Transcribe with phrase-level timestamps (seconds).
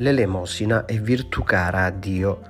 [0.00, 2.40] L'elemosina è virtù cara a Dio.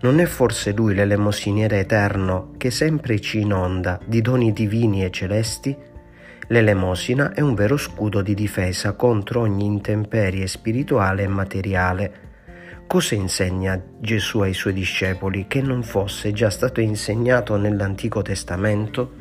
[0.00, 5.74] Non è forse Lui l'elemosiniere eterno che sempre ci inonda di doni divini e celesti?
[6.48, 12.12] L'elemosina è un vero scudo di difesa contro ogni intemperie spirituale e materiale.
[12.86, 19.12] Cosa insegna Gesù ai suoi discepoli che non fosse già stato insegnato nell'Antico Testamento?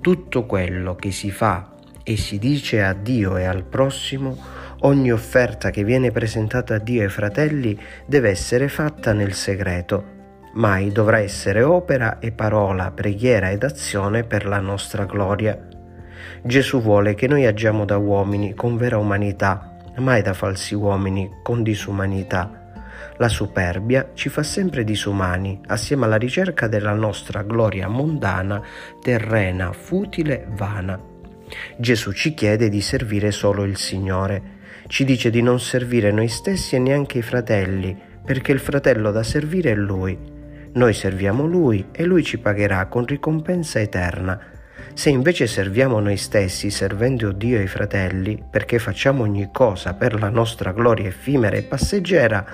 [0.00, 4.38] Tutto quello che si fa e si dice a Dio e al prossimo,
[4.84, 10.12] ogni offerta che viene presentata a Dio e ai fratelli deve essere fatta nel segreto.
[10.54, 15.58] Mai dovrà essere opera e parola, preghiera ed azione per la nostra gloria.
[16.42, 21.62] Gesù vuole che noi agiamo da uomini con vera umanità, mai da falsi uomini con
[21.62, 22.62] disumanità.
[23.16, 28.62] La superbia ci fa sempre disumani, assieme alla ricerca della nostra gloria mondana,
[29.02, 31.00] terrena, futile, vana.
[31.76, 34.53] Gesù ci chiede di servire solo il Signore.
[34.86, 39.22] Ci dice di non servire noi stessi e neanche i fratelli, perché il fratello da
[39.22, 40.16] servire è Lui.
[40.74, 44.38] Noi serviamo Lui e Lui ci pagherà con ricompensa eterna.
[44.92, 50.20] Se invece serviamo noi stessi servendo Dio e i fratelli, perché facciamo ogni cosa per
[50.20, 52.44] la nostra gloria effimera e passeggera,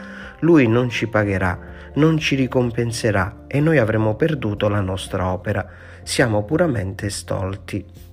[0.41, 1.59] Lui non ci pagherà,
[1.95, 5.69] non ci ricompenserà e noi avremo perduto la nostra opera.
[6.05, 8.10] Siamo puramente stolti.